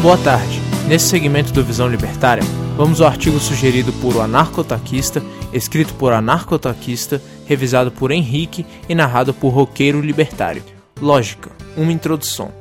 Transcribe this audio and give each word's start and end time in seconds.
Boa 0.00 0.16
tarde. 0.16 0.62
Nesse 0.86 1.08
segmento 1.08 1.52
do 1.52 1.64
Visão 1.64 1.88
Libertária, 1.88 2.44
vamos 2.76 3.00
ao 3.00 3.08
artigo 3.08 3.40
sugerido 3.40 3.92
por 3.94 4.14
O 4.14 4.20
Anarcotaquista, 4.20 5.20
escrito 5.52 5.92
por 5.94 6.12
Anarcotaquista, 6.12 7.20
revisado 7.46 7.90
por 7.90 8.12
Henrique 8.12 8.64
e 8.88 8.94
narrado 8.94 9.34
por 9.34 9.48
Roqueiro 9.48 10.00
Libertário. 10.00 10.62
Lógica, 11.00 11.50
uma 11.76 11.90
introdução. 11.90 12.52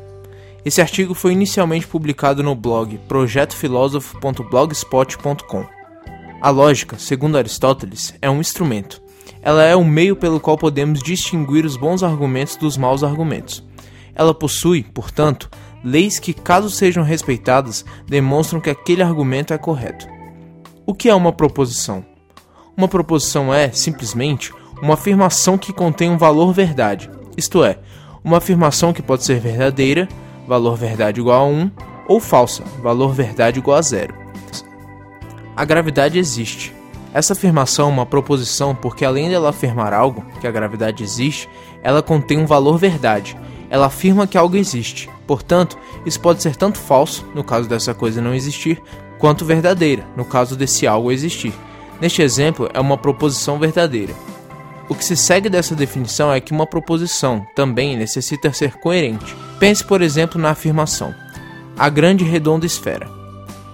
Esse 0.66 0.82
artigo 0.82 1.14
foi 1.14 1.34
inicialmente 1.34 1.86
publicado 1.86 2.42
no 2.42 2.56
blog 2.56 2.98
projetofilosofo.blogspot.com. 3.08 5.66
A 6.42 6.50
lógica, 6.50 6.98
segundo 6.98 7.38
Aristóteles, 7.38 8.16
é 8.20 8.28
um 8.28 8.42
instrumento. 8.42 9.00
Ela 9.44 9.64
é 9.64 9.76
o 9.76 9.86
meio 9.86 10.16
pelo 10.16 10.40
qual 10.40 10.58
podemos 10.58 11.04
distinguir 11.04 11.66
os 11.66 11.78
bons 11.78 12.02
argumentos 12.02 12.56
dos 12.56 12.78
maus 12.78 13.04
argumentos. 13.04 13.64
Ela 14.16 14.34
possui, 14.34 14.82
portanto, 14.82 15.48
leis 15.84 16.20
que, 16.20 16.34
caso 16.34 16.70
sejam 16.70 17.04
respeitadas, 17.04 17.86
demonstram 18.06 18.60
que 18.60 18.70
aquele 18.70 19.02
argumento 19.02 19.54
é 19.54 19.58
correto. 19.58 20.08
O 20.86 20.94
que 20.94 21.10
é 21.10 21.16
uma 21.16 21.32
proposição? 21.32 22.06
Uma 22.76 22.88
proposição 22.88 23.54
é, 23.54 23.72
simplesmente, 23.72 24.54
uma 24.82 24.94
afirmação 24.94 25.58
que 25.58 25.74
contém 25.74 26.10
um 26.10 26.18
valor 26.18 26.54
verdade, 26.54 27.10
isto 27.36 27.64
é, 27.64 27.80
uma 28.24 28.38
afirmação 28.38 28.94
que 28.94 29.02
pode 29.02 29.24
ser 29.24 29.40
verdadeira, 29.40 30.08
valor 30.48 30.76
verdade 30.76 31.20
igual 31.20 31.46
a 31.46 31.48
1, 31.48 31.72
ou 32.08 32.20
falsa, 32.20 32.64
valor 32.82 33.14
verdade 33.14 33.60
igual 33.60 33.78
a 33.78 33.82
0. 33.82 34.14
A 35.56 35.66
gravidade 35.66 36.20
existe. 36.20 36.74
Essa 37.14 37.34
afirmação 37.34 37.90
é 37.90 37.92
uma 37.92 38.06
proposição 38.06 38.76
porque, 38.76 39.04
além 39.04 39.30
dela 39.30 39.50
afirmar 39.50 39.94
algo, 39.94 40.24
que 40.40 40.48
a 40.48 40.52
gravidade 40.52 41.04
existe, 41.04 41.50
ela 41.82 42.04
contém 42.04 42.38
um 42.38 42.46
valor 42.46 42.78
verdade, 42.78 43.38
ela 43.70 43.88
afirma 43.88 44.28
que 44.28 44.38
algo 44.38 44.56
existe. 44.56 45.10
Portanto, 45.28 45.78
isso 46.06 46.20
pode 46.20 46.42
ser 46.42 46.56
tanto 46.56 46.80
falso, 46.80 47.26
no 47.36 47.44
caso 47.44 47.68
dessa 47.68 47.94
coisa 47.94 48.22
não 48.22 48.34
existir, 48.34 48.82
quanto 49.20 49.46
verdadeira, 49.46 50.08
no 50.16 50.24
caso 50.24 50.56
desse 50.56 50.88
algo 50.88 51.12
existir. 51.12 51.54
Neste 52.00 52.22
exemplo, 52.22 52.70
é 52.74 52.80
uma 52.80 52.98
proposição 52.98 53.60
verdadeira. 53.60 54.14
O 54.90 54.96
que 54.96 55.04
se 55.04 55.18
segue 55.18 55.50
dessa 55.50 55.76
definição 55.76 56.32
é 56.32 56.40
que 56.40 56.54
uma 56.54 56.66
proposição 56.66 57.46
também 57.54 57.98
necessita 57.98 58.54
ser 58.54 58.78
coerente. 58.78 59.36
Pense, 59.60 59.84
por 59.84 60.02
exemplo, 60.02 60.40
na 60.40 60.52
afirmação: 60.52 61.14
a 61.78 61.90
grande 61.90 62.24
redonda 62.24 62.66
esfera. 62.66 63.10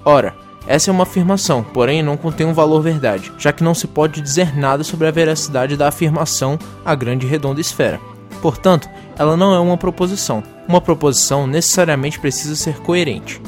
Ora, 0.03 0.35
essa 0.65 0.89
é 0.89 0.93
uma 0.93 1.03
afirmação, 1.03 1.61
porém 1.61 2.01
não 2.01 2.17
contém 2.17 2.47
um 2.47 2.53
valor 2.53 2.81
verdade, 2.81 3.31
já 3.37 3.53
que 3.53 3.63
não 3.63 3.75
se 3.75 3.85
pode 3.85 4.21
dizer 4.21 4.57
nada 4.57 4.83
sobre 4.83 5.07
a 5.07 5.11
veracidade 5.11 5.77
da 5.77 5.89
afirmação 5.89 6.57
a 6.83 6.95
grande 6.95 7.27
redonda 7.27 7.61
esfera. 7.61 7.99
Portanto, 8.41 8.89
ela 9.17 9.37
não 9.37 9.53
é 9.53 9.59
uma 9.59 9.77
proposição. 9.77 10.43
Uma 10.67 10.81
proposição 10.81 11.45
necessariamente 11.47 12.19
precisa 12.19 12.55
ser 12.55 12.79
coerente. 12.79 13.41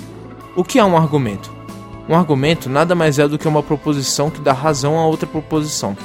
O 0.56 0.64
que 0.64 0.80
é 0.80 0.84
um 0.84 0.98
argumento? 0.98 1.54
Um 2.08 2.16
argumento 2.16 2.70
nada 2.70 2.94
mais 2.94 3.18
é 3.18 3.28
do 3.28 3.38
que 3.38 3.48
uma 3.48 3.64
proposição 3.64 4.30
que 4.30 4.42
dá 4.42 4.54
razão 4.54 4.98
a 5.00 5.06
outra 5.06 5.28
proposição. 5.28 5.98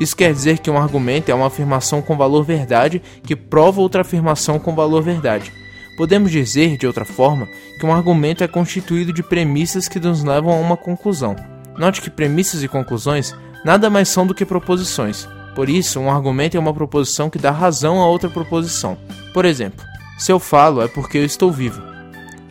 Isso 0.00 0.16
quer 0.16 0.32
dizer 0.32 0.58
que 0.58 0.70
um 0.70 0.78
argumento 0.78 1.30
é 1.30 1.34
uma 1.34 1.46
afirmação 1.46 2.02
com 2.02 2.16
valor 2.16 2.42
verdade 2.42 3.00
que 3.22 3.36
prova 3.36 3.80
outra 3.80 4.00
afirmação 4.00 4.58
com 4.58 4.74
valor 4.74 5.02
verdade. 5.02 5.52
Podemos 5.96 6.32
dizer, 6.32 6.76
de 6.76 6.86
outra 6.86 7.04
forma, 7.04 7.46
que 7.78 7.86
um 7.86 7.92
argumento 7.92 8.42
é 8.42 8.48
constituído 8.48 9.12
de 9.12 9.22
premissas 9.22 9.86
que 9.86 10.00
nos 10.00 10.24
levam 10.24 10.52
a 10.52 10.56
uma 10.56 10.76
conclusão. 10.76 11.36
Note 11.78 12.00
que 12.00 12.10
premissas 12.10 12.62
e 12.62 12.68
conclusões 12.68 13.34
nada 13.64 13.88
mais 13.88 14.08
são 14.08 14.26
do 14.26 14.34
que 14.34 14.44
proposições. 14.44 15.28
Por 15.54 15.68
isso, 15.68 16.00
um 16.00 16.10
argumento 16.10 16.56
é 16.56 16.60
uma 16.60 16.74
proposição 16.74 17.30
que 17.30 17.38
dá 17.38 17.50
razão 17.50 18.00
a 18.00 18.06
outra 18.06 18.28
proposição. 18.28 18.98
Por 19.32 19.44
exemplo, 19.44 19.84
se 20.18 20.32
eu 20.32 20.38
falo 20.38 20.82
é 20.82 20.88
porque 20.88 21.18
eu 21.18 21.24
estou 21.24 21.52
vivo. 21.52 21.80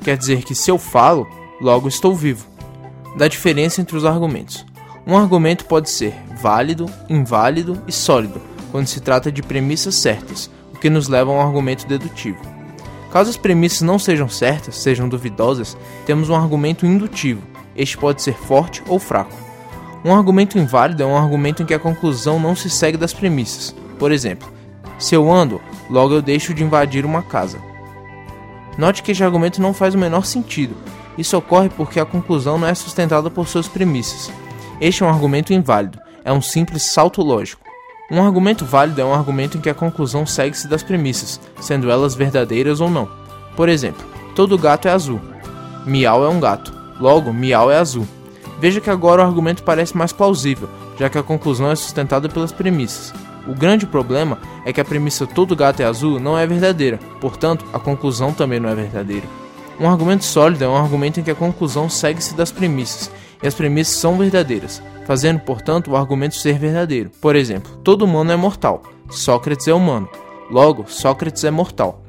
Quer 0.03 0.17
dizer 0.17 0.43
que 0.43 0.55
se 0.55 0.69
eu 0.69 0.77
falo, 0.77 1.27
logo 1.61 1.87
estou 1.87 2.15
vivo. 2.15 2.45
Da 3.17 3.27
diferença 3.27 3.81
entre 3.81 3.95
os 3.95 4.05
argumentos. 4.05 4.65
Um 5.05 5.17
argumento 5.17 5.65
pode 5.65 5.89
ser 5.89 6.13
válido, 6.41 6.89
inválido 7.09 7.81
e 7.87 7.91
sólido, 7.91 8.41
quando 8.71 8.87
se 8.87 9.01
trata 9.01 9.31
de 9.31 9.43
premissas 9.43 9.95
certas, 9.95 10.49
o 10.73 10.77
que 10.77 10.89
nos 10.89 11.07
leva 11.07 11.29
a 11.29 11.33
um 11.33 11.41
argumento 11.41 11.85
dedutivo. 11.85 12.39
Caso 13.11 13.29
as 13.29 13.37
premissas 13.37 13.81
não 13.81 13.99
sejam 13.99 14.27
certas, 14.27 14.77
sejam 14.77 15.07
duvidosas, 15.07 15.77
temos 16.05 16.29
um 16.29 16.35
argumento 16.35 16.85
indutivo. 16.85 17.43
Este 17.75 17.97
pode 17.97 18.21
ser 18.21 18.33
forte 18.33 18.81
ou 18.87 18.97
fraco. 18.97 19.42
Um 20.05 20.13
argumento 20.13 20.59
inválido 20.59 21.01
é 21.01 21.05
um 21.05 21.17
argumento 21.17 21.63
em 21.63 21.65
que 21.65 21.73
a 21.73 21.79
conclusão 21.79 22.39
não 22.39 22.55
se 22.55 22.69
segue 22.69 22.97
das 22.97 23.13
premissas. 23.13 23.73
Por 23.97 24.11
exemplo, 24.11 24.51
se 24.99 25.15
eu 25.15 25.31
ando, 25.31 25.61
logo 25.89 26.13
eu 26.13 26.21
deixo 26.21 26.53
de 26.53 26.63
invadir 26.63 27.05
uma 27.05 27.21
casa. 27.21 27.57
Note 28.77 29.01
que 29.01 29.11
este 29.11 29.23
argumento 29.23 29.61
não 29.61 29.73
faz 29.73 29.95
o 29.95 29.97
menor 29.97 30.25
sentido. 30.25 30.75
Isso 31.17 31.37
ocorre 31.37 31.69
porque 31.69 31.99
a 31.99 32.05
conclusão 32.05 32.57
não 32.57 32.67
é 32.67 32.73
sustentada 32.73 33.29
por 33.29 33.47
suas 33.47 33.67
premissas. 33.67 34.31
Este 34.81 35.03
é 35.03 35.05
um 35.05 35.09
argumento 35.09 35.53
inválido, 35.53 35.99
é 36.25 36.33
um 36.33 36.41
simples 36.41 36.83
salto 36.83 37.21
lógico. 37.21 37.63
Um 38.11 38.21
argumento 38.21 38.65
válido 38.65 38.99
é 38.99 39.05
um 39.05 39.13
argumento 39.13 39.57
em 39.57 39.61
que 39.61 39.69
a 39.69 39.73
conclusão 39.73 40.25
segue-se 40.25 40.67
das 40.67 40.83
premissas, 40.83 41.39
sendo 41.61 41.89
elas 41.89 42.13
verdadeiras 42.13 42.81
ou 42.81 42.89
não. 42.89 43.09
Por 43.55 43.69
exemplo, 43.69 44.05
todo 44.35 44.57
gato 44.57 44.87
é 44.87 44.91
azul. 44.91 45.21
Miau 45.85 46.25
é 46.25 46.29
um 46.29 46.39
gato, 46.39 46.73
logo 46.99 47.31
miau 47.31 47.71
é 47.71 47.77
azul. 47.77 48.05
Veja 48.63 48.79
que 48.79 48.89
agora 48.89 49.21
o 49.21 49.25
argumento 49.25 49.61
parece 49.61 49.97
mais 49.97 50.13
plausível, 50.13 50.69
já 50.97 51.09
que 51.09 51.17
a 51.17 51.21
conclusão 51.21 51.69
é 51.69 51.75
sustentada 51.75 52.29
pelas 52.29 52.53
premissas. 52.53 53.13
O 53.45 53.53
grande 53.53 53.85
problema 53.85 54.37
é 54.65 54.71
que 54.71 54.79
a 54.79 54.85
premissa 54.85 55.27
todo 55.27 55.53
gato 55.53 55.81
é 55.81 55.83
azul 55.83 56.17
não 56.17 56.37
é 56.37 56.47
verdadeira, 56.47 56.97
portanto, 57.19 57.65
a 57.73 57.77
conclusão 57.77 58.31
também 58.31 58.61
não 58.61 58.69
é 58.69 58.73
verdadeira. 58.73 59.27
Um 59.77 59.89
argumento 59.89 60.23
sólido 60.23 60.63
é 60.63 60.67
um 60.69 60.77
argumento 60.77 61.19
em 61.19 61.23
que 61.23 61.31
a 61.31 61.35
conclusão 61.35 61.89
segue-se 61.89 62.35
das 62.35 62.53
premissas, 62.53 63.11
e 63.43 63.47
as 63.49 63.53
premissas 63.53 63.97
são 63.97 64.17
verdadeiras, 64.17 64.81
fazendo, 65.05 65.41
portanto, 65.41 65.91
o 65.91 65.97
argumento 65.97 66.35
ser 66.35 66.57
verdadeiro. 66.57 67.11
Por 67.19 67.35
exemplo, 67.35 67.75
todo 67.83 68.05
humano 68.05 68.31
é 68.31 68.37
mortal, 68.37 68.81
Sócrates 69.09 69.67
é 69.67 69.73
humano, 69.73 70.07
logo, 70.49 70.85
Sócrates 70.87 71.43
é 71.43 71.51
mortal. 71.51 72.01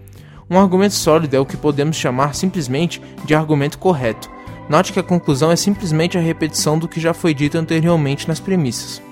Um 0.48 0.56
argumento 0.56 0.94
sólido 0.94 1.34
é 1.34 1.40
o 1.40 1.46
que 1.46 1.56
podemos 1.56 1.96
chamar 1.96 2.32
simplesmente 2.36 3.02
de 3.24 3.34
argumento 3.34 3.76
correto, 3.76 4.30
Note 4.68 4.92
que 4.92 5.00
a 5.00 5.02
conclusão 5.02 5.50
é 5.50 5.56
simplesmente 5.56 6.16
a 6.16 6.20
repetição 6.20 6.78
do 6.78 6.88
que 6.88 7.00
já 7.00 7.12
foi 7.12 7.34
dito 7.34 7.58
anteriormente 7.58 8.26
nas 8.26 8.40
premissas. 8.40 9.02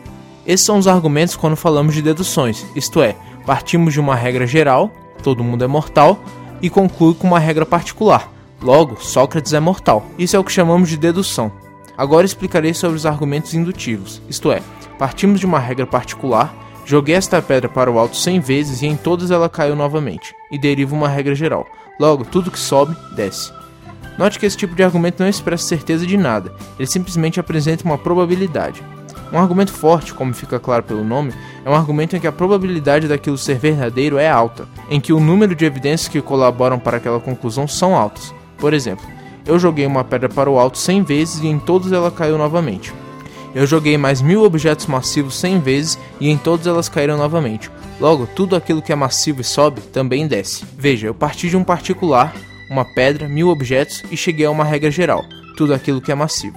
Esses 0.47 0.65
são 0.65 0.79
os 0.79 0.89
argumentos 0.89 1.37
quando 1.37 1.57
falamos 1.57 1.95
de 1.95 2.03
deduções, 2.03 2.65
isto 2.75 3.03
é, 3.03 3.15
partimos 3.47 3.93
de 3.93 4.01
uma 4.01 4.17
regra 4.17 4.47
geral, 4.47 4.91
todo 5.23 5.45
mundo 5.45 5.63
é 5.63 5.67
mortal, 5.67 6.19
e 6.61 6.71
conclui 6.71 7.15
com 7.15 7.27
uma 7.29 7.39
regra 7.39 7.67
particular, 7.67 8.33
logo, 8.61 8.97
Sócrates 9.01 9.53
é 9.53 9.61
mortal. 9.61 10.07
Isso 10.19 10.35
é 10.37 10.39
o 10.39 10.45
que 10.45 10.53
chamamos 10.53 10.89
de 10.89 10.97
dedução. 10.97 11.53
Agora 11.97 12.25
explicarei 12.25 12.73
sobre 12.73 12.97
os 12.97 13.07
argumentos 13.07 13.55
indutivos, 13.55 14.23
isto 14.29 14.51
é, 14.51 14.63
partimos 14.99 15.39
de 15.39 15.47
uma 15.47 15.59
regra 15.59 15.87
particular, 15.87 16.55
joguei 16.85 17.15
esta 17.15 17.43
pedra 17.43 17.69
para 17.69 17.91
o 17.91 17.99
alto 17.99 18.17
100 18.17 18.41
vezes 18.41 18.83
e 18.83 18.87
em 18.87 18.97
todas 18.97 19.31
ela 19.31 19.49
caiu 19.49 19.77
novamente, 19.77 20.35
e 20.51 20.59
deriva 20.59 20.95
uma 20.95 21.09
regra 21.09 21.35
geral. 21.35 21.67
Logo, 22.01 22.25
tudo 22.25 22.51
que 22.51 22.59
sobe, 22.59 22.97
desce. 23.15 23.53
Note 24.19 24.39
que 24.39 24.47
esse 24.47 24.57
tipo 24.57 24.75
de 24.75 24.83
argumento 24.83 25.21
não 25.21 25.29
expressa 25.29 25.67
certeza 25.67 26.07
de 26.07 26.17
nada, 26.17 26.53
ele 26.79 26.87
simplesmente 26.87 27.41
apresenta 27.41 27.85
uma 27.85 27.99
probabilidade. 27.99 28.83
Um 29.33 29.39
argumento 29.39 29.73
forte, 29.73 30.13
como 30.13 30.35
fica 30.35 30.61
claro 30.61 30.83
pelo 30.83 31.03
nome, 31.03 31.33
é 31.65 31.71
um 31.71 31.75
argumento 31.75 32.15
em 32.15 32.21
que 32.21 32.27
a 32.27 32.33
probabilidade 32.33 33.09
daquilo 33.09 33.39
ser 33.39 33.59
verdadeiro 33.59 34.19
é 34.19 34.29
alta, 34.29 34.69
em 34.91 35.01
que 35.01 35.13
o 35.13 35.21
número 35.21 35.55
de 35.55 35.65
evidências 35.65 36.09
que 36.09 36.21
colaboram 36.21 36.79
para 36.79 36.99
aquela 36.99 37.19
conclusão 37.19 37.67
são 37.67 37.97
altas. 37.97 38.35
Por 38.59 38.75
exemplo, 38.75 39.07
eu 39.47 39.59
joguei 39.59 39.87
uma 39.87 40.05
pedra 40.05 40.29
para 40.29 40.51
o 40.51 40.59
alto 40.59 40.77
100 40.77 41.03
vezes 41.03 41.43
e 41.43 41.47
em 41.47 41.59
todas 41.59 41.93
ela 41.93 42.11
caiu 42.11 42.37
novamente. 42.37 42.93
Eu 43.55 43.67
joguei 43.67 43.97
mais 43.97 44.21
mil 44.21 44.45
objetos 44.45 44.87
massivos 44.87 45.35
100 45.37 45.61
vezes 45.61 45.99
e 46.21 46.29
em 46.29 46.37
todas 46.37 46.67
elas 46.67 46.89
caíram 46.89 47.17
novamente. 47.17 47.71
Logo, 48.01 48.27
tudo 48.27 48.55
aquilo 48.55 48.83
que 48.83 48.93
é 48.93 48.97
massivo 48.97 49.41
e 49.41 49.45
sobe 49.45 49.81
também 49.81 50.27
desce. 50.27 50.65
Veja, 50.77 51.07
eu 51.07 51.15
parti 51.15 51.49
de 51.49 51.57
um 51.57 51.65
particular, 51.65 52.35
uma 52.71 52.85
pedra, 52.85 53.29
mil 53.29 53.49
objetos 53.49 54.03
e 54.11 54.17
cheguei 54.17 54.47
a 54.47 54.51
uma 54.51 54.65
regra 54.65 54.91
geral, 54.91 55.25
tudo 55.57 55.75
aquilo 55.75 56.01
que 56.01 56.13
é 56.13 56.15
massivo. 56.15 56.57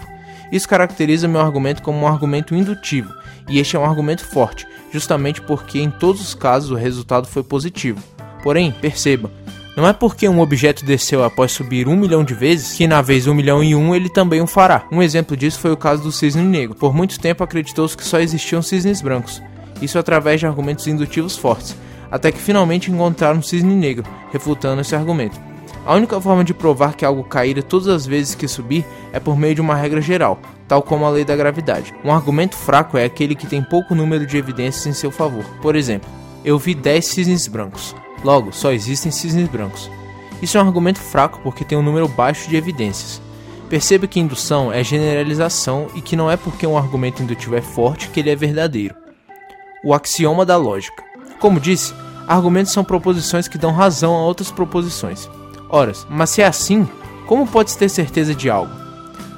Isso 0.52 0.69
caracteriza 0.69 1.28
meu 1.28 1.42
argumento 1.42 1.81
como 1.81 2.00
um 2.00 2.07
argumento 2.07 2.56
indutivo, 2.56 3.13
e 3.50 3.60
este 3.60 3.75
é 3.75 3.80
um 3.80 3.86
argumento 3.86 4.25
forte, 4.25 4.68
justamente 4.92 5.42
porque 5.42 5.80
em 5.80 5.90
todos 5.90 6.22
os 6.22 6.34
casos 6.34 6.72
o 6.72 6.75
resultado 6.75 7.28
foi 7.28 7.44
positivo. 7.44 8.02
Porém, 8.44 8.72
perceba, 8.72 9.31
não 9.75 9.86
é 9.86 9.92
porque 9.92 10.30
um 10.30 10.40
objeto 10.40 10.86
desceu 10.86 11.24
após 11.24 11.52
subir 11.52 11.88
um 11.88 11.98
milhão 11.98 12.24
de 12.24 12.34
vezes 12.34 12.78
que 12.78 12.88
na 12.88 13.01
vez 13.01 13.28
um 13.28 13.34
milhão 13.34 13.62
e 13.62 13.75
um 13.75 13.94
ele 13.94 14.08
também 14.08 14.40
o 14.42 14.48
fará. 14.48 14.88
Um 14.90 15.01
exemplo 15.01 15.36
disso 15.36 15.60
foi 15.60 15.72
o 15.72 15.78
caso 15.78 16.01
do 16.01 16.13
cisne 16.13 16.44
negro. 16.44 16.75
Por 16.75 16.94
muito 16.94 17.19
tempo 17.19 17.44
acreditou-se 17.44 17.98
que 17.98 18.06
só 18.06 18.19
existiam 18.19 18.62
cisnes 18.62 19.01
brancos. 19.01 19.42
Isso 19.81 20.00
através 20.00 20.40
de 20.40 20.48
argumentos 20.48 20.88
indutivos 20.88 21.36
fortes, 21.36 21.75
até 22.10 22.31
que 22.31 22.40
finalmente 22.40 22.90
encontraram 22.90 23.40
um 23.40 23.44
cisne 23.44 23.75
negro, 23.75 24.06
refutando 24.31 24.80
esse 24.80 24.96
argumento. 24.96 25.38
A 25.86 25.94
única 25.94 26.20
forma 26.20 26.44
de 26.44 26.54
provar 26.54 26.96
que 26.96 27.06
algo 27.06 27.24
caíra 27.24 27.62
todas 27.62 27.88
as 27.88 28.08
vezes 28.08 28.34
que 28.34 28.48
subir 28.48 28.84
é 29.14 29.20
por 29.20 29.38
meio 29.38 29.54
de 29.54 29.62
uma 29.62 29.76
regra 29.76 30.02
geral, 30.02 30.40
tal 30.68 30.82
como 30.82 31.06
a 31.06 31.10
lei 31.10 31.24
da 31.24 31.36
gravidade. 31.36 31.94
Um 32.04 32.12
argumento 32.12 32.56
fraco 32.56 32.98
é 32.98 33.06
aquele 33.06 33.36
que 33.36 33.46
tem 33.46 33.62
pouco 33.62 33.94
número 33.94 34.26
de 34.26 34.36
evidências 34.36 34.88
em 34.88 34.94
seu 34.94 35.12
favor. 35.12 35.46
Por 35.62 35.76
exemplo, 35.76 36.10
eu 36.44 36.58
vi 36.58 36.74
10 36.74 37.06
cisnes 37.06 37.48
brancos. 37.48 37.96
Logo, 38.24 38.52
só 38.52 38.72
existem 38.72 39.12
cisnes 39.12 39.48
brancos. 39.48 39.92
Isso 40.42 40.58
é 40.58 40.64
um 40.64 40.66
argumento 40.66 41.00
fraco 41.00 41.40
porque 41.44 41.64
tem 41.64 41.78
um 41.78 41.84
número 41.84 42.08
baixo 42.08 42.50
de 42.50 42.56
evidências. 42.56 43.22
Perceba 43.70 44.08
que 44.08 44.20
indução 44.20 44.74
é 44.74 44.84
generalização 44.84 45.88
e 45.94 46.02
que 46.02 46.16
não 46.16 46.32
é 46.32 46.36
porque 46.36 46.66
um 46.66 46.78
argumento 46.78 47.22
indutivo 47.22 47.56
é 47.56 47.62
forte 47.62 48.10
que 48.10 48.20
ele 48.20 48.32
é 48.32 48.36
verdadeiro. 48.36 48.96
O 49.84 49.94
axioma 49.94 50.46
da 50.46 50.58
lógica. 50.58 51.04
Como 51.40 51.60
disse, 51.60 51.94
argumentos 52.28 52.74
são 52.74 52.84
proposições 52.84 53.48
que 53.48 53.58
dão 53.58 53.72
razão 53.72 54.16
a 54.16 54.24
outras 54.24 54.52
proposições. 54.52 55.30
Ora, 55.70 55.92
mas 56.10 56.30
se 56.30 56.42
é 56.42 56.46
assim, 56.46 56.88
como 57.26 57.48
pode 57.48 57.76
ter 57.78 57.90
certeza 57.90 58.36
de 58.36 58.50
algo? 58.50 58.72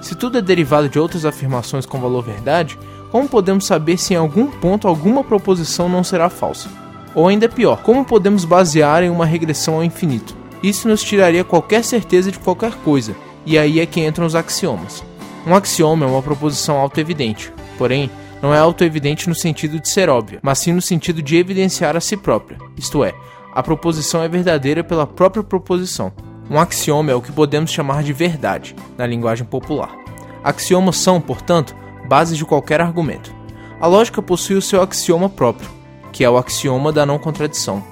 Se 0.02 0.16
tudo 0.16 0.38
é 0.38 0.42
derivado 0.42 0.90
de 0.90 1.00
outras 1.00 1.26
afirmações 1.26 1.86
com 1.86 2.00
valor 2.00 2.24
verdade, 2.24 2.78
como 3.12 3.28
podemos 3.28 3.66
saber 3.66 3.98
se 3.98 4.14
em 4.14 4.18
algum 4.18 4.48
ponto 4.48 4.88
alguma 4.88 5.24
proposição 5.24 5.88
não 5.88 6.04
será 6.04 6.30
falsa? 6.30 6.70
Ou 7.16 7.28
ainda 7.28 7.50
pior, 7.50 7.82
como 7.82 8.06
podemos 8.06 8.46
basear 8.46 9.04
em 9.04 9.10
uma 9.10 9.26
regressão 9.26 9.76
ao 9.76 9.84
infinito? 9.84 10.36
Isso 10.62 10.88
nos 10.88 11.04
tiraria 11.04 11.44
qualquer 11.44 11.84
certeza 11.84 12.32
de 12.32 12.40
qualquer 12.40 12.74
coisa, 12.84 13.16
e 13.46 13.58
aí 13.58 13.80
é 13.80 13.86
que 13.86 14.06
entram 14.06 14.26
os 14.26 14.36
axiomas. 14.36 15.04
Um 15.46 15.56
axioma 15.56 16.06
é 16.06 16.10
uma 16.10 16.22
proposição 16.22 16.78
autoevidente, 16.78 17.54
porém, 17.78 18.10
não 18.42 18.54
é 18.54 18.60
autoevidente 18.60 19.30
no 19.30 19.36
sentido 19.36 19.80
de 19.80 19.90
ser 19.90 20.10
óbvia, 20.10 20.40
mas 20.42 20.60
sim 20.60 20.74
no 20.74 20.82
sentido 20.82 21.22
de 21.22 21.38
evidenciar 21.38 21.96
a 21.96 22.02
si 22.02 22.18
própria, 22.18 22.58
isto 22.76 23.04
é, 23.04 23.14
a 23.58 23.64
proposição 23.64 24.22
é 24.22 24.28
verdadeira 24.28 24.84
pela 24.84 25.08
própria 25.08 25.42
proposição. 25.42 26.14
Um 26.48 26.60
axioma 26.60 27.12
é 27.12 27.16
o 27.16 27.22
que 27.24 27.32
podemos 27.32 27.72
chamar 27.72 28.04
de 28.04 28.14
verdade, 28.14 28.76
na 28.96 29.08
linguagem 29.08 29.48
popular. 29.48 29.98
Axiomas 30.44 30.98
são, 30.98 31.20
portanto, 31.20 31.76
bases 32.08 32.38
de 32.38 32.46
qualquer 32.46 32.80
argumento. 32.80 33.34
A 33.82 33.88
lógica 33.88 34.22
possui 34.22 34.58
o 34.58 34.62
seu 34.62 34.80
axioma 34.80 35.28
próprio, 35.28 35.68
que 36.14 36.24
é 36.24 36.30
o 36.30 36.38
axioma 36.38 36.94
da 36.94 37.04
não 37.04 37.18
contradição. 37.18 37.84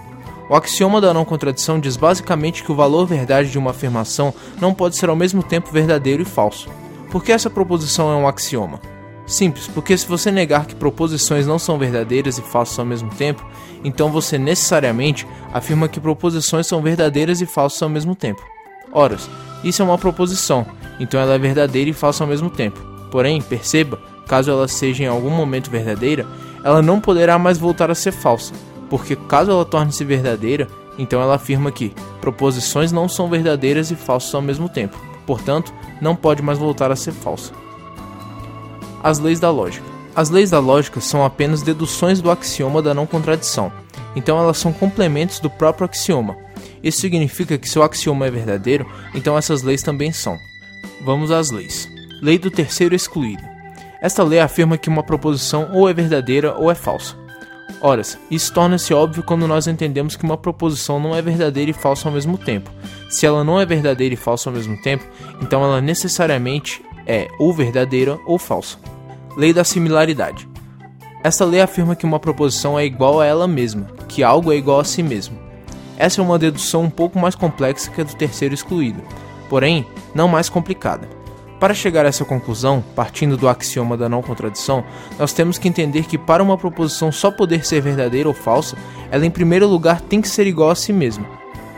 O 0.51 0.55
axioma 0.55 1.01
da 1.01 1.11
não 1.11 1.25
contradição 1.25 1.79
diz 1.79 1.97
basicamente 1.97 2.63
que 2.63 2.71
o 2.71 2.75
valor 2.75 3.07
verdade 3.07 3.49
de 3.49 3.57
uma 3.57 3.71
afirmação 3.71 4.31
não 4.61 4.71
pode 4.71 4.95
ser 4.95 5.09
ao 5.09 5.15
mesmo 5.15 5.41
tempo 5.41 5.71
verdadeiro 5.71 6.21
e 6.21 6.25
falso. 6.25 6.69
Por 7.09 7.23
que 7.23 7.31
essa 7.31 7.49
proposição 7.49 8.11
é 8.11 8.15
um 8.15 8.27
axioma? 8.27 8.79
Simples, 9.25 9.67
porque 9.67 9.97
se 9.97 10.07
você 10.07 10.31
negar 10.31 10.65
que 10.65 10.75
proposições 10.75 11.47
não 11.47 11.57
são 11.57 11.79
verdadeiras 11.79 12.37
e 12.37 12.41
falsas 12.41 12.77
ao 12.77 12.85
mesmo 12.85 13.09
tempo, 13.09 13.43
então 13.83 14.11
você 14.11 14.37
necessariamente 14.37 15.27
afirma 15.51 15.87
que 15.87 15.99
proposições 15.99 16.67
são 16.67 16.81
verdadeiras 16.81 17.41
e 17.41 17.45
falsas 17.45 17.81
ao 17.81 17.89
mesmo 17.89 18.15
tempo. 18.15 18.41
Ora, 18.91 19.17
isso 19.63 19.81
é 19.81 19.85
uma 19.85 19.97
proposição, 19.97 20.65
então 20.99 21.19
ela 21.19 21.33
é 21.33 21.39
verdadeira 21.39 21.89
e 21.89 21.93
falsa 21.93 22.23
ao 22.23 22.27
mesmo 22.27 22.49
tempo. 22.49 22.79
Porém, 23.09 23.41
perceba, 23.41 23.99
caso 24.27 24.51
ela 24.51 24.67
seja 24.67 25.03
em 25.03 25.07
algum 25.07 25.29
momento 25.29 25.71
verdadeira, 25.71 26.25
ela 26.63 26.81
não 26.81 27.01
poderá 27.01 27.39
mais 27.39 27.57
voltar 27.57 27.89
a 27.89 27.95
ser 27.95 28.11
falsa, 28.11 28.53
porque 28.89 29.15
caso 29.15 29.51
ela 29.51 29.65
torne-se 29.65 30.03
verdadeira, 30.03 30.67
então 30.97 31.21
ela 31.21 31.35
afirma 31.35 31.71
que 31.71 31.93
proposições 32.21 32.91
não 32.91 33.09
são 33.09 33.27
verdadeiras 33.27 33.89
e 33.89 33.95
falsas 33.95 34.33
ao 34.35 34.41
mesmo 34.41 34.69
tempo. 34.69 34.97
Portanto, 35.25 35.73
não 35.99 36.15
pode 36.15 36.41
mais 36.41 36.59
voltar 36.59 36.91
a 36.91 36.95
ser 36.95 37.11
falsa. 37.11 37.64
As 39.05 39.19
leis 39.19 39.39
da 39.39 39.51
lógica. 39.51 39.85
As 40.15 40.31
leis 40.31 40.49
da 40.49 40.57
lógica 40.57 40.99
são 40.99 41.23
apenas 41.23 41.61
deduções 41.61 42.21
do 42.21 42.31
axioma 42.31 42.81
da 42.81 42.91
não 42.91 43.05
contradição, 43.05 43.71
então 44.15 44.39
elas 44.39 44.57
são 44.57 44.73
complementos 44.73 45.39
do 45.39 45.47
próprio 45.47 45.87
axioma. 45.87 46.35
Isso 46.81 47.01
significa 47.01 47.55
que 47.55 47.69
se 47.69 47.77
o 47.77 47.83
axioma 47.83 48.25
é 48.25 48.31
verdadeiro, 48.31 48.91
então 49.13 49.37
essas 49.37 49.61
leis 49.61 49.83
também 49.83 50.11
são. 50.11 50.39
Vamos 51.03 51.29
às 51.29 51.51
leis. 51.51 51.87
Lei 52.19 52.39
do 52.39 52.49
terceiro 52.49 52.95
excluído. 52.95 53.43
Esta 54.01 54.23
lei 54.23 54.39
afirma 54.39 54.75
que 54.75 54.89
uma 54.89 55.03
proposição 55.03 55.69
ou 55.71 55.87
é 55.87 55.93
verdadeira 55.93 56.55
ou 56.57 56.71
é 56.71 56.73
falsa. 56.73 57.15
Ora, 57.81 58.01
isso 58.31 58.51
torna-se 58.55 58.91
óbvio 58.91 59.21
quando 59.21 59.47
nós 59.47 59.67
entendemos 59.67 60.15
que 60.15 60.23
uma 60.23 60.35
proposição 60.35 60.99
não 60.99 61.15
é 61.15 61.21
verdadeira 61.21 61.69
e 61.69 61.75
falsa 61.75 62.09
ao 62.09 62.13
mesmo 62.15 62.39
tempo. 62.39 62.71
Se 63.07 63.27
ela 63.27 63.43
não 63.43 63.61
é 63.61 63.67
verdadeira 63.67 64.15
e 64.15 64.17
falsa 64.17 64.49
ao 64.49 64.55
mesmo 64.55 64.81
tempo, 64.81 65.05
então 65.43 65.63
ela 65.63 65.79
necessariamente 65.79 66.83
é 67.05 67.27
ou 67.37 67.53
verdadeira 67.53 68.19
ou 68.25 68.39
falsa. 68.39 68.79
Lei 69.37 69.51
da 69.51 69.65
similaridade. 69.65 70.47
Esta 71.21 71.43
lei 71.43 71.59
afirma 71.59 71.95
que 71.95 72.05
uma 72.05 72.19
proposição 72.19 72.79
é 72.79 72.85
igual 72.85 73.19
a 73.19 73.25
ela 73.25 73.47
mesma, 73.47 73.87
que 74.07 74.23
algo 74.23 74.53
é 74.53 74.55
igual 74.55 74.79
a 74.79 74.85
si 74.85 75.03
mesmo. 75.03 75.37
Essa 75.97 76.21
é 76.21 76.23
uma 76.23 76.39
dedução 76.39 76.83
um 76.83 76.89
pouco 76.89 77.19
mais 77.19 77.35
complexa 77.35 77.91
que 77.91 77.99
a 77.99 78.03
do 78.05 78.15
terceiro 78.15 78.53
excluído, 78.53 79.01
porém 79.49 79.85
não 80.13 80.29
mais 80.29 80.47
complicada. 80.47 81.09
Para 81.59 81.73
chegar 81.73 82.05
a 82.05 82.09
essa 82.09 82.23
conclusão, 82.23 82.81
partindo 82.95 83.35
do 83.35 83.49
axioma 83.49 83.97
da 83.97 84.07
não 84.07 84.21
contradição, 84.21 84.85
nós 85.19 85.33
temos 85.33 85.57
que 85.57 85.67
entender 85.67 86.03
que 86.05 86.17
para 86.17 86.43
uma 86.43 86.57
proposição 86.57 87.11
só 87.11 87.29
poder 87.29 87.65
ser 87.65 87.81
verdadeira 87.81 88.29
ou 88.29 88.35
falsa, 88.35 88.77
ela 89.11 89.25
em 89.25 89.31
primeiro 89.31 89.67
lugar 89.67 89.99
tem 89.99 90.21
que 90.21 90.29
ser 90.29 90.47
igual 90.47 90.69
a 90.69 90.75
si 90.75 90.93
mesma. 90.93 91.25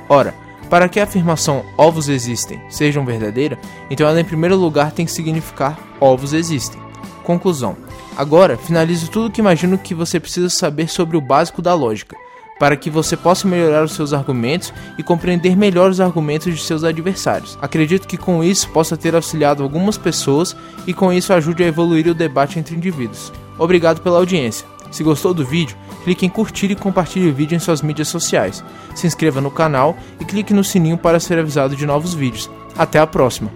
Ora, 0.08 0.36
para 0.70 0.90
que 0.90 1.00
a 1.00 1.06
afirmação 1.06 1.64
ovos 1.76 2.08
existem 2.10 2.62
seja 2.70 3.02
verdadeira, 3.02 3.58
então 3.90 4.08
ela 4.08 4.20
em 4.20 4.26
primeiro 4.26 4.56
lugar 4.56 4.92
tem 4.92 5.06
que 5.06 5.12
significar 5.12 5.80
ovos 6.00 6.34
existem. 6.34 6.87
Conclusão. 7.28 7.76
Agora, 8.16 8.56
finalizo 8.56 9.12
tudo 9.12 9.30
que 9.30 9.42
imagino 9.42 9.78
que 9.78 9.94
você 9.94 10.18
precisa 10.18 10.50
saber 10.50 10.88
sobre 10.88 11.18
o 11.18 11.22
básico 11.22 11.62
da 11.62 11.74
lógica 11.74 12.16
para 12.58 12.78
que 12.78 12.90
você 12.90 13.18
possa 13.18 13.46
melhorar 13.46 13.84
os 13.84 13.92
seus 13.92 14.14
argumentos 14.14 14.74
e 14.98 15.04
compreender 15.04 15.58
melhor 15.58 15.92
os 15.92 16.00
argumentos 16.00 16.56
de 16.56 16.64
seus 16.64 16.86
adversários. 16.86 17.58
Acredito 17.62 18.08
que 18.08 18.16
com 18.16 18.42
isso 18.42 18.70
possa 18.70 18.96
ter 18.96 19.14
auxiliado 19.14 19.62
algumas 19.62 19.98
pessoas 19.98 20.56
e 20.88 20.94
com 20.94 21.12
isso 21.12 21.34
ajude 21.34 21.66
a 21.66 21.68
evoluir 21.68 22.08
o 22.08 22.14
debate 22.14 22.60
entre 22.60 22.78
indivíduos. 22.78 23.34
Obrigado 23.60 24.00
pela 24.00 24.20
audiência. 24.20 24.66
Se 24.90 25.04
gostou 25.04 25.34
do 25.34 25.46
vídeo, 25.46 25.76
clique 26.06 26.26
em 26.26 26.30
curtir 26.30 26.72
e 26.72 26.76
compartilhe 26.76 27.30
o 27.30 27.34
vídeo 27.34 27.58
em 27.58 27.60
suas 27.60 27.82
mídias 27.82 28.08
sociais. 28.08 28.64
Se 28.96 29.06
inscreva 29.06 29.42
no 29.42 29.52
canal 29.52 29.98
e 30.18 30.24
clique 30.24 30.54
no 30.54 30.64
sininho 30.64 30.98
para 30.98 31.20
ser 31.20 31.38
avisado 31.38 31.76
de 31.76 31.86
novos 31.86 32.14
vídeos. 32.14 32.50
Até 32.78 33.00
a 33.00 33.06
próxima! 33.06 33.52